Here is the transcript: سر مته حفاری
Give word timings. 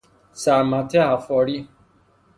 سر 0.41 0.61
مته 0.69 1.01
حفاری 1.11 1.67